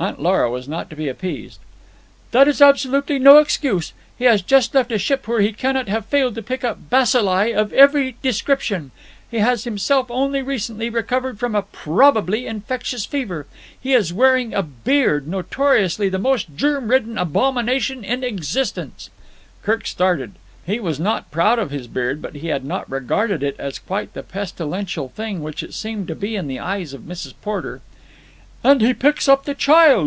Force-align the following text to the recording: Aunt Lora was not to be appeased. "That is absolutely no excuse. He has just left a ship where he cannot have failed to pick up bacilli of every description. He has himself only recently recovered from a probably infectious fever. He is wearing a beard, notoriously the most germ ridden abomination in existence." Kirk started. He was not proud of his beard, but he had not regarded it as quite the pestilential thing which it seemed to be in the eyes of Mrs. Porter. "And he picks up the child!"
Aunt 0.00 0.22
Lora 0.22 0.48
was 0.48 0.68
not 0.68 0.88
to 0.90 0.96
be 0.96 1.08
appeased. 1.08 1.58
"That 2.30 2.46
is 2.46 2.62
absolutely 2.62 3.18
no 3.18 3.38
excuse. 3.38 3.92
He 4.16 4.26
has 4.26 4.42
just 4.42 4.72
left 4.72 4.92
a 4.92 4.98
ship 4.98 5.26
where 5.26 5.40
he 5.40 5.50
cannot 5.52 5.88
have 5.88 6.06
failed 6.06 6.36
to 6.36 6.42
pick 6.42 6.62
up 6.62 6.88
bacilli 6.88 7.52
of 7.52 7.72
every 7.72 8.14
description. 8.22 8.92
He 9.28 9.38
has 9.40 9.64
himself 9.64 10.08
only 10.08 10.40
recently 10.40 10.88
recovered 10.88 11.40
from 11.40 11.56
a 11.56 11.62
probably 11.62 12.46
infectious 12.46 13.06
fever. 13.06 13.46
He 13.80 13.92
is 13.92 14.12
wearing 14.12 14.54
a 14.54 14.62
beard, 14.62 15.26
notoriously 15.26 16.08
the 16.08 16.16
most 16.16 16.46
germ 16.54 16.86
ridden 16.86 17.18
abomination 17.18 18.04
in 18.04 18.22
existence." 18.22 19.10
Kirk 19.64 19.84
started. 19.84 20.34
He 20.64 20.78
was 20.78 21.00
not 21.00 21.32
proud 21.32 21.58
of 21.58 21.72
his 21.72 21.88
beard, 21.88 22.22
but 22.22 22.36
he 22.36 22.46
had 22.46 22.64
not 22.64 22.88
regarded 22.88 23.42
it 23.42 23.56
as 23.58 23.80
quite 23.80 24.14
the 24.14 24.22
pestilential 24.22 25.08
thing 25.08 25.42
which 25.42 25.64
it 25.64 25.74
seemed 25.74 26.06
to 26.06 26.14
be 26.14 26.36
in 26.36 26.46
the 26.46 26.60
eyes 26.60 26.94
of 26.94 27.00
Mrs. 27.00 27.34
Porter. 27.42 27.80
"And 28.64 28.80
he 28.80 28.92
picks 28.92 29.28
up 29.28 29.44
the 29.44 29.54
child!" 29.54 29.96